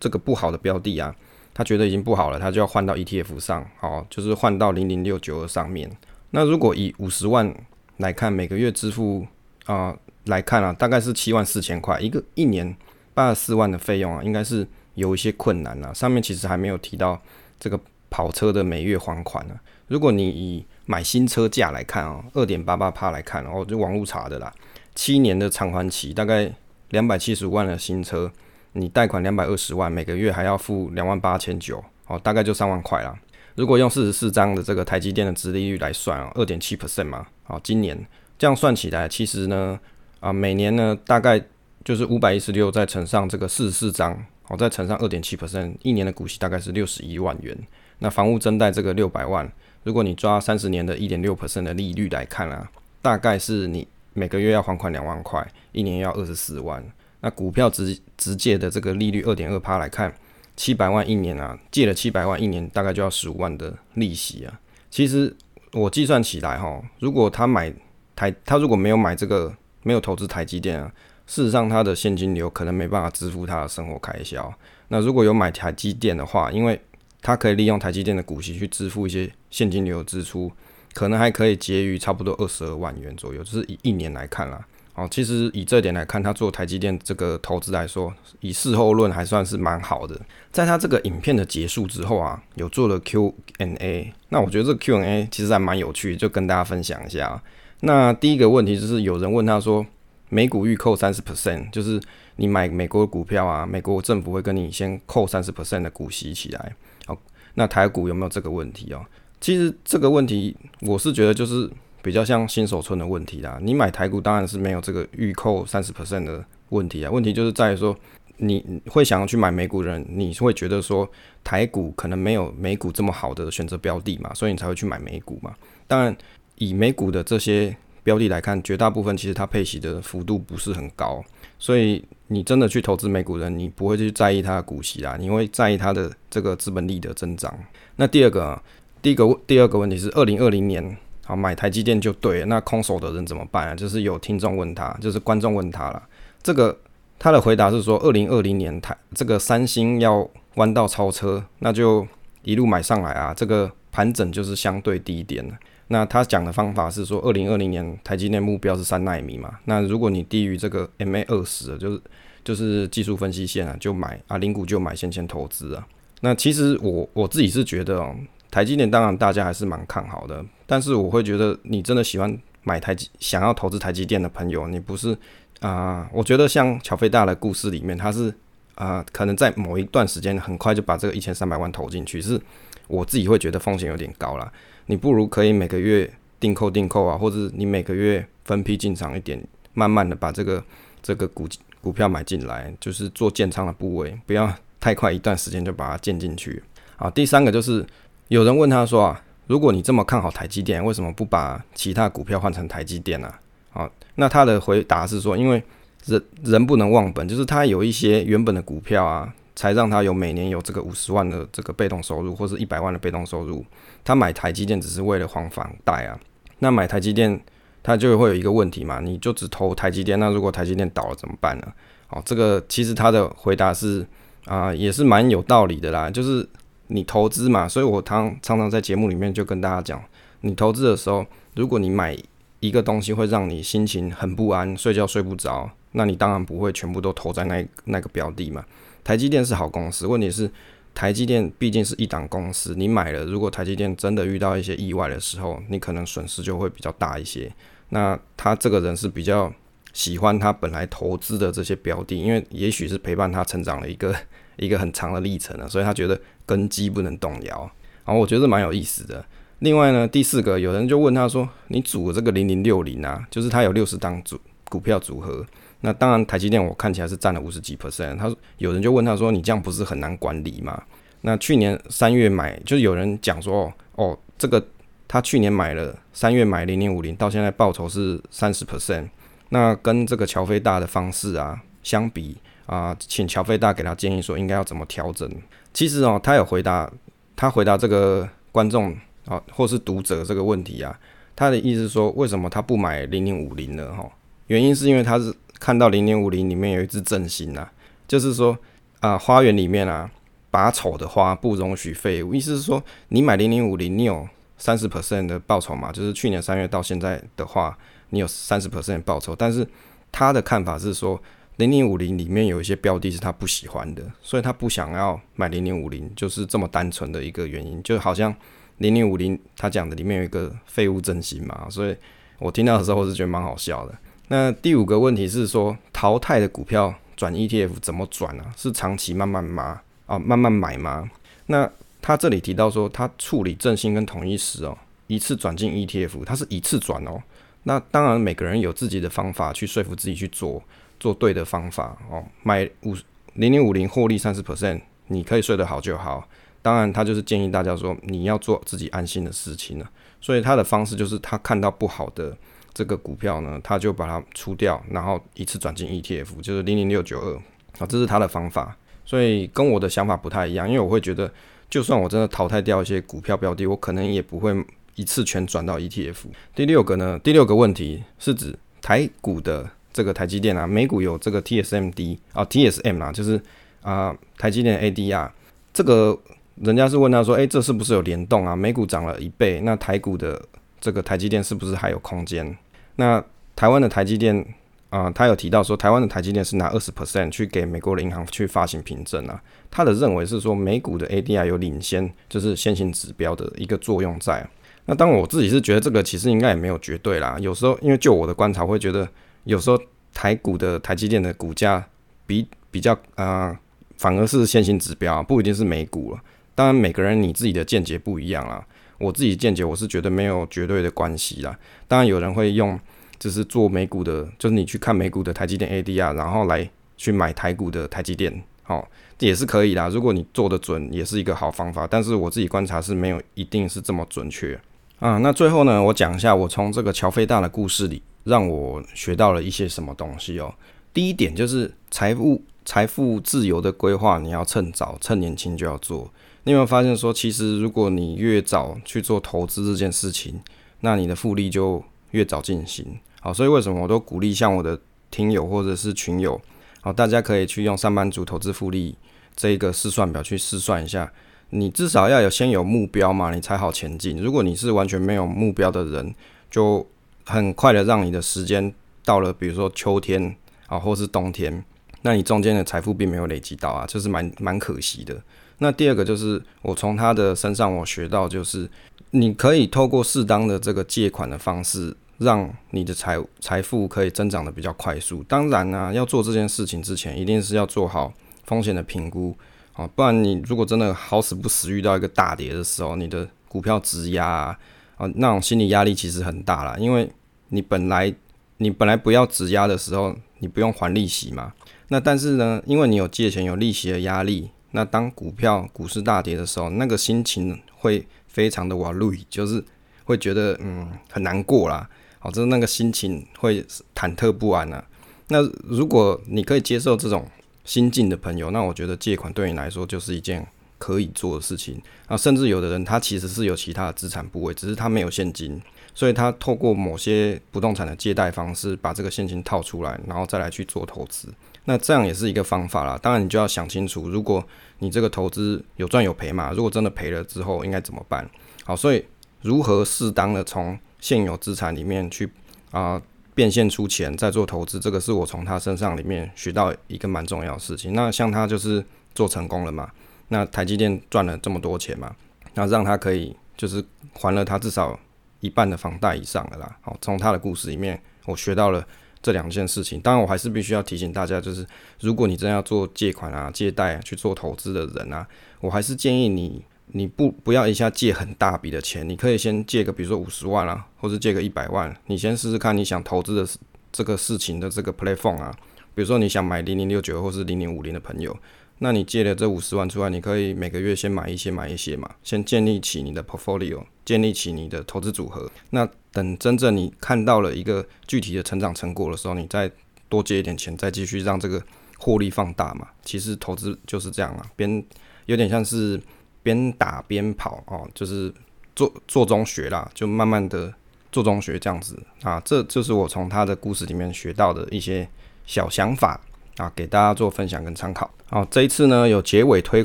[0.00, 1.14] 这个不好的标的啊，
[1.52, 5.90] 他觉得已经不好了，他就要换到 ETF 上，好，就是换到零零六九二上面。
[6.30, 7.54] 那如果以五十万
[7.98, 9.26] 来看，每个月支付
[9.66, 12.76] 啊来看啊，大概是七万四千块，一个一年
[13.14, 15.92] 八十四万的费用啊，应该是有一些困难啊。
[15.92, 17.20] 上面其实还没有提到
[17.60, 17.78] 这个
[18.10, 19.54] 跑车的每月还款呢。
[19.88, 24.52] 如果你以买新车价来看啊，二点八八帕来看，哦，就网络查的啦。
[24.96, 26.50] 七年的偿还期，大概
[26.88, 28.32] 两百七十五万的新车，
[28.72, 33.14] 你贷款两百二十万，每个月还要付两万八千九，哦，大概就三万块啦。
[33.54, 37.96] 如果用四十四张的这个台积电的殖利率来算啊，二点七 percent 嘛，好，今年
[38.38, 39.78] 这样算起来，其实呢，
[40.20, 41.40] 啊，每年呢大概
[41.84, 47.54] 就是五百一十六再乘上这个四十四张，哦，再乘上二点七 percent，一年的股息大概是六十一万元。
[47.98, 49.50] 那房屋增贷这个六百万，
[49.84, 52.70] 如果你抓三十年的一点六 percent 的利率来看啊，
[53.02, 53.86] 大概是你。
[54.16, 56.82] 每个月要还款两万块，一年要二十四万。
[57.20, 60.12] 那股票直直借的这个利率二点二趴来看，
[60.56, 64.60] 七百万一年啊，借了七百万一年，大概就要十五万的利息啊。
[64.90, 65.34] 其实
[65.72, 67.72] 我计算起来哈，如果他买
[68.14, 70.90] 台他如果没有买这个，没有投资台积电啊，
[71.26, 74.52] 事实上他的现金流可能没办法支付他的生活开销。
[74.88, 76.80] 那如果有买台积电的话，因为
[77.20, 80.52] 他可以利用台积电的股息去支付一些现金流支出，
[80.96, 84.66] 可能还可以结余差不多二十二万元左右，就是以一年来看啦。
[84.94, 90.18] 哦，其实以这点来看，他做台积电这个投资来说，以事后论还算是蛮好的。
[90.50, 97.42] 在他这个影片的结束之后啊，有做了 Q&A，那我觉得这 Q&A 其实还蛮有趣，就跟大家分享一下。
[97.80, 99.84] 那第一个问题就是有人问他说，
[100.30, 102.00] 美股预扣三十 percent，就是
[102.36, 106.74] 你买美国股票啊，美国政府会跟你先扣三十 percent 的股息起来。
[107.04, 107.14] 好，
[107.52, 109.04] 那台股有没有这个问题哦？
[109.40, 111.70] 其实这个问题，我是觉得就是。
[112.02, 117.10] 比较像新手村的问题啦，你买台股当然是没有这个预扣三十 percent 的问题啊。
[117.10, 117.98] 问题就是在于说，
[118.36, 121.10] 你会想要去买美股人，你会觉得说
[121.42, 125.52] 台股可能没有美股这么好的选择标的嘛，所以你才会去买美股嘛。
[125.88, 126.16] 当然，
[126.54, 131.20] 以美股的这些标的来看，绝大部分其实它配息的幅度不是很高，
[131.58, 137.52] 所以你真的去投资美股人，你不会去在意它的股息啦，你会在意它的这个资本利的增长。
[137.96, 138.62] 那第二个，
[139.02, 140.96] 第一个第二个问题是二零二零年。
[141.24, 143.74] 好，买台积电就对，那空手的人怎么办啊？
[143.74, 146.00] 就是有听众问他，就是观众问他了。
[146.40, 146.78] 这个
[147.18, 152.06] 他的回答是说，二零二零年台这个三星要弯道超车，那就
[152.44, 153.34] 一路买上来啊。
[153.34, 155.54] 这个盘整就是相对低点了。
[155.88, 159.58] 那他讲的方法是说，二零二零年台积电目标是三纳米嘛？
[159.64, 162.00] 那如果你低于这个 MA 二十，就是
[162.44, 165.84] 就是技术分析线啊，就买啊，零股就买，先前投资啊。
[166.20, 168.14] 那其实我我自己是觉得哦。
[168.56, 175.14] 台积电当然大家还是蛮看好的，但是我会觉得你真的喜欢买台积、想要投资台积电的朋友，你不是
[175.60, 176.08] 啊？
[176.10, 178.32] 我觉得像乔飞大的故事里面，他是
[178.74, 182.40] 啊，可能在某一段时间很快就把这个一千三百万投进去，是
[182.88, 184.50] 我自己会觉得风险有点高了。
[184.86, 189.38] 你不如可以每个月定扣定扣啊，或者你每个月分批进场一点，
[189.74, 190.64] 慢慢的把这个
[191.02, 191.46] 这个股
[191.82, 196.62] 股票买进来，就是做建仓的部位，不要太快一段时间就把它建进去。
[196.96, 197.84] 好，第三个就是。
[198.28, 203.32] 有人问他说啊，如果你这么看好台积电，为什么不把其他股票换成台积电呢？
[203.72, 205.62] 啊，那他的回答是说，因为
[206.06, 213.64] 人人不能忘本，就是他有一些原本的股票啊，才让他有每年有这个五十万的这个被动收入，或是一百万的被动收入。
[214.04, 216.18] 他买台积电只是为了还房贷啊。
[216.58, 217.40] 那买台积电，
[217.82, 221.72] 他就会有一个问题嘛，你就只投台积电，那如果台积电倒了怎么办呢？
[222.08, 224.04] 哦，这个其实他的回答是
[224.46, 226.44] 啊，也是蛮有道理的啦，就是。
[226.88, 230.02] 你投资嘛，所以我常常常在节目里面就跟大家讲，
[230.42, 232.16] 你投资的时候，如果你买
[232.60, 238.64] 一个东西会让你心情很不安，睡觉睡不着，那你当然不会全部都投在那那个标的嘛。
[239.02, 240.50] 台积电是好公司，问题是
[240.94, 247.52] 台积电毕竟是一档公司，你买了，如果台积电真的遇到一些意外的时候，你可能损失就会比较大一些。
[247.88, 249.52] 那他这个人是比较
[249.92, 254.14] 喜欢他本来投资的这些标的，因为也许是陪伴他成长的一个。
[254.56, 257.70] 一个很长的历程了，所以他觉得根基不能动摇，
[258.04, 259.24] 然后我觉得蛮有意思的。
[259.60, 264.38] 另外呢，第四个有人就问他说：“你组这个零零六零啊，就是他有六十档组
[264.68, 265.44] 股票组合，
[265.80, 270.82] 那当然台积电我看起来是占了五十几 percent。”他说有人就问他说：“你这样不是很难管理吗？”
[271.22, 274.62] 那去年三月买，就是有人讲说：“哦，这个
[275.08, 279.08] 他去年买了三月买零零五零，到现在报酬是三十 percent，
[279.48, 285.30] 那跟这个乔飞大的方式啊相比。”啊，请乔飞大给他建议说应该要怎么调整。
[285.72, 286.90] 其实哦，他有回答，
[287.36, 290.98] 他回答这个观众啊，或是读者这个问题啊，
[291.36, 293.94] 他的意思是说，为什么他不买零零五零呢？
[293.94, 294.10] 哈，
[294.48, 297.70] 原因是因为他是看到零零五零里面有一只正星啊，
[298.08, 298.58] 就是说
[299.00, 300.10] 啊，花园里面啊，
[300.50, 302.34] 把丑的花不容许废物。
[302.34, 305.92] 意思是说，你买零零五零，你有三十 percent 的报酬嘛？
[305.92, 307.78] 就是去年三月到现在的话，
[308.10, 309.36] 你有三十 percent 报酬。
[309.36, 309.64] 但是
[310.10, 311.22] 他的看法是说。
[311.56, 317.82] 零零五零里面有一些标的是他不喜欢的，所以他不想要买零零五零，就是这么单纯的一个原因。
[317.82, 318.34] 就好像
[318.78, 321.96] 零零五零他讲的里面有一个废物振兴嘛，所以
[322.38, 323.96] 我听到的时候我是觉得蛮好笑的。
[324.28, 328.52] 那第五个问题是说淘汰的股票转 ETF 怎么转啊？
[328.54, 331.08] 是长期慢慢吗啊，慢慢买吗？
[331.46, 331.70] 那
[332.02, 337.22] 他这里提到说他处理振兴跟统一时哦，一次转进 ETF，他是一次转哦。
[337.62, 340.62] 那当然每个人有自己的方法去说服自己去做。
[340.98, 342.94] 做对的方法哦，买五
[343.34, 346.26] 零零五零获利三十 percent，你可以睡得好就好。
[346.62, 349.88] 当然，他就是建议大家说，你要做自己安心的事情了。
[350.20, 352.36] 所以他的方式就是，他看到不好的
[352.74, 357.36] 这个股票呢，他就把它出掉，然后一次转进 ETF，就是零零六九二
[357.78, 358.76] 啊，这是他的方法。
[359.04, 361.32] 所以跟我的想法不太一样，因为我会觉得，
[361.70, 364.52] 就算我真的淘汰掉一些股票标的，我可能也不会
[364.96, 366.16] 一次全转到 ETF。
[366.56, 373.40] 第六个呢，第六个问题是指台股的这个台积电啊，美股有这个 TSMD 啊，TSM 啊，就是
[373.80, 375.30] 啊台积电 ADR
[375.72, 376.18] 这个。
[376.62, 378.56] 人家是问他说：“诶，这是不是有联动啊？
[378.56, 380.42] 美股涨了一倍，那台股的
[380.80, 382.56] 这个台积电是不是还有空间？
[382.94, 383.22] 那
[383.54, 384.42] 台湾的台积电
[384.88, 389.38] 啊，他有提到说，台湾的台积电是拿二十 percent 去给美国的银行去发行凭证啊。
[389.70, 394.48] 他的认为是说，美股的 ADR 有领先，就是先行指标的一个作用在。
[394.86, 397.36] 那当我自己是觉得这个其实应该也没有绝对啦。
[397.38, 399.06] 有时候因为就我的观察，会觉得
[399.46, 399.80] 有时候
[400.12, 401.82] 台股的台积电的股价
[402.26, 403.58] 比比较啊，
[403.96, 406.20] 反而是先行指标，不一定是美股了。”
[406.54, 408.64] 当然，每个人你自己的见解不一样啦。
[408.98, 411.58] 我自己见解，我是觉得没有绝对的关系啦。
[411.86, 412.80] 当然，有人会用
[413.18, 419.88] 就是做美股的，就是你去看美股的台积电 ADR，然后来去买台股的台积电，好，也是可以啦。
[419.90, 421.86] 如果你做的准，也是一个好方法。
[421.86, 424.58] 但是我自己观察是没有一定是这么准确
[424.98, 425.18] 啊。
[425.18, 430.52] 那最后呢，我讲一下我从这个乔飞大的故事里让我学到了一些什么东西哦。
[430.92, 436.10] 第一点就是财富财富自由的规划，你要趁早趁年轻就要做。
[436.44, 440.40] 你有没有发现说，其实如果你越早去做投资这件事情，
[440.80, 442.98] 那你的复利就越早进行。
[443.20, 444.78] 好，所以为什么我都鼓励像我的
[445.10, 446.40] 听友或者是群友，
[446.80, 448.96] 好，大家可以去用上班族投资复利
[449.34, 451.12] 这一个试算表去试算一下。
[451.50, 454.16] 你至少要有先有目标嘛，你才好前进。
[454.16, 456.14] 如果你是完全没有目标的人，
[456.50, 456.84] 就
[457.26, 458.72] 很快的让你的时间
[459.04, 460.34] 到了，比如说秋天
[460.68, 461.64] 啊，或是冬天，
[462.02, 465.20] 那你中间的财富并没有累积到啊，就是蛮蛮可惜的。
[465.58, 468.68] 那第二个就是我从他的身上我学到，就是
[469.10, 475.22] 你可以透过适当的这个借款的方式，让你的财财富可以增长的比较快速。
[475.24, 478.12] 当然呢，要做这件事情之前，一定是要做好
[478.44, 479.34] 风险的评估
[479.72, 484.56] 啊，不然你如果真的好死不死遇到一个大跌的时候，你的股票质押，
[484.96, 487.10] 啊那种心理压力其实很大啦，因为
[487.48, 488.12] 你本来
[488.58, 491.52] 你本来不要质押的时候，你不用还利息嘛，
[491.88, 494.50] 那但是呢，因为你有借钱有利息的压力。
[494.72, 499.64] 那当股票股市大跌的时候，那个心情会非常的瓦路，就是
[500.04, 504.84] 会觉得嗯很难过啦，好，就是那个心情会忐忑不安啊。
[505.28, 507.26] 那如果你可以接受这种
[507.64, 510.46] 心境的朋友，那我觉得借款对你来说就是一件
[510.78, 512.16] 可以做的事情啊。
[512.16, 515.60] 甚至有的人他其实是有其他的资产部位，只是他没有现金，
[515.94, 521.28] 所以他透过某些不动产的借贷方式，把这个现金套出来，然后再来去做投资。
[521.64, 522.98] 那这样也是一个方法啦。
[523.02, 524.44] 当然你就要想清楚，如果
[524.78, 526.52] 你这个投资有赚有赔嘛？
[526.52, 528.28] 如果真的赔了之后应该怎么办？
[528.64, 529.04] 好，所以
[529.42, 532.30] 如何适当的从现有资产里面去
[532.70, 533.00] 啊
[533.34, 537.94] 变现出钱再做投资，这个是我从他身上里面学到一个蛮重要的事情。
[537.94, 538.84] 那像他就是
[539.14, 539.90] 做成功了嘛？
[540.28, 542.14] 那台积电赚了这么多钱嘛？
[542.54, 544.98] 那让他可以就是还了他至少
[545.40, 546.76] 一半的房贷以上的啦。
[546.80, 548.86] 好，从他的故事里面我学到了。
[549.22, 551.66] 这两件事情，当然我还是必须要提醒大家，就是
[551.98, 555.26] 如果你真要做借款啊、借贷去做投资的人啊，
[555.58, 563.60] 我还是建议你，你不不要一下借很大笔的钱，你可以先借个，比如说五十万啊，或者借个一百万，你先试试看你想投资的
[563.90, 565.52] 这个事情的这个 platform 啊，
[565.92, 568.36] 比如说你想买零零六九或是零零五零的朋友。
[568.78, 575.50] 那你借了这五十万出来，你可以每个月先买一些买一些嘛，先建立起你的 portfolio，建立起你的投资组合。
[575.70, 579.70] 那等真正你看到了一个具体的成长成果的时候，你再
[580.10, 581.62] 多借一点钱，再继续让这个
[581.98, 582.86] 获利放大嘛。
[583.02, 584.84] 其实投资就是这样啊，边
[585.24, 585.98] 有点像是
[586.42, 588.30] 边打边跑哦，就是
[588.74, 590.70] 做做中学啦，就慢慢的
[591.10, 592.38] 做中学这样子啊。
[592.44, 595.08] 这就是我从他的故事里面学到的一些
[595.46, 596.20] 小想法。
[596.56, 598.10] 啊，给大家做分享跟参考。
[598.28, 599.84] 好，这一次呢有结尾推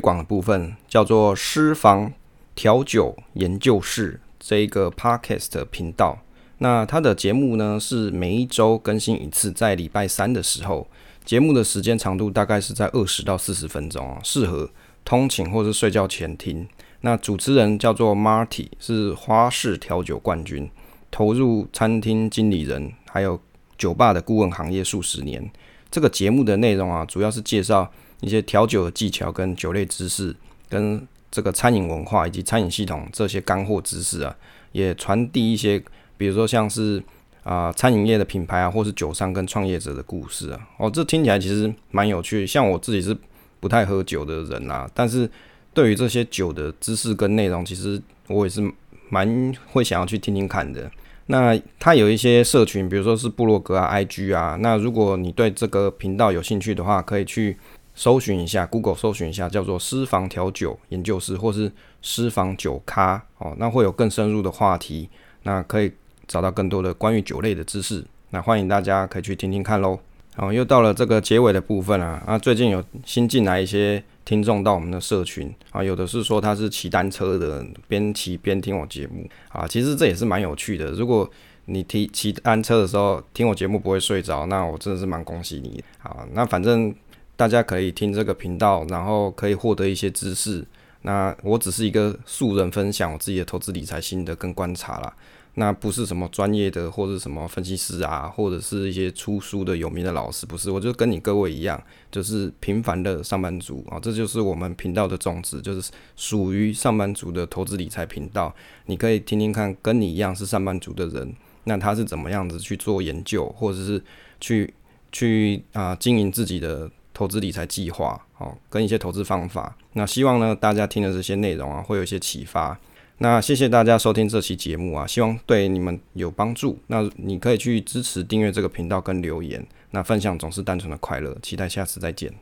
[0.00, 2.12] 广的部分，叫做私房
[2.54, 6.18] 调酒研究室这一个 podcast 频道。
[6.58, 10.86] 那它的节目呢是每一周更新一次，在礼拜三的时候，
[11.24, 14.70] 节目的时间长度大概是在二十到四十分钟啊，适合
[15.04, 16.66] 通勤或是睡觉前听。
[17.02, 20.70] 那主持人叫做 Marty，是花式调酒冠军，
[21.10, 23.40] 投入餐厅经理人还有
[23.76, 25.50] 酒吧的顾问行业数十年。
[25.92, 27.88] 这个节目的内容啊，主要是介绍
[28.22, 30.34] 一些调酒的技巧、跟酒类知识、
[30.68, 34.34] 跟这个餐饮文化以及餐饮系统这些干货知识啊，
[34.72, 35.80] 也传递一些，
[36.16, 37.02] 比如说像是
[37.44, 40.60] 啊餐饮业的品牌啊，或是酒商跟创业者的故事啊。
[40.78, 42.46] 哦，这听起来其实蛮有趣。
[42.46, 43.14] 像我自己是
[43.60, 45.30] 不太喝酒的人啦，但是
[45.74, 48.62] 对于这些酒的知识跟内容，其实我也是
[49.10, 50.90] 蛮会想要去听听看的。
[51.26, 54.56] 那它有一些社群，比如说是部落格啊、IG 啊。
[54.60, 57.56] 那如果你对这个频道有兴趣的话，可以去
[57.94, 61.70] 搜寻一下，Google 搜寻一下，叫做私房调酒研究室，或是
[62.02, 65.08] 私房酒咖哦，那会有更深入的话题，
[65.44, 65.92] 那可以
[66.26, 68.04] 找到更多的关于酒类的知识。
[68.30, 69.98] 那欢迎大家可以去听听看喽。
[70.34, 80.92] 好，又到了这个结尾的部分啊，啊，最近有新进来一些听众到我们的社群啊，有的是说他是骑单车的，边骑边听我节目啊，其实这也是蛮有趣的。
[80.92, 81.28] 如果
[81.66, 86.26] 你骑骑单车的时候听我节目不会睡着，那我真的是蛮恭喜你啊。
[86.32, 86.94] 那反正
[87.36, 90.64] 大家可以听这个频道，然后可以获得一些知识。
[91.02, 95.14] 那我只是一个素人分享我自己的投资理财心得跟观察啦。
[95.54, 101.78] 那不是什么专业的或者什么分析师啊，或者是一些出书的有名的老师，不是，我就跟你各位一样，
[102.10, 108.54] 就是平凡的上班族啊，这就是我们频道的宗旨，就是属于上班族的投资理财频道。
[108.86, 111.34] 你可以听听看，跟你一样是上班族的人，
[111.64, 114.02] 那他是怎么样子去做研究，或者是
[114.40, 114.72] 去
[115.10, 119.76] 去啊经营自己的投资理财计划，哦，跟一些投资方法。
[119.92, 122.78] 那希望呢，大家听的这些内容啊，会有一些启发。
[123.18, 126.78] 那谢谢大家收听这期节目啊，希望对你们有帮助。
[126.88, 129.64] 那你可以去支持订阅这个频道跟留言。
[129.90, 132.32] 那分享总是单纯的快乐，期待下次再见。